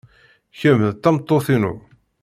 Kemm 0.59 0.81
d 0.91 0.95
tameṭṭut-inu. 1.03 1.73